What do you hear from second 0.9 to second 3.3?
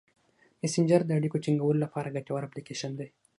د اړیکو ټینګولو لپاره ګټور اپلیکیشن دی.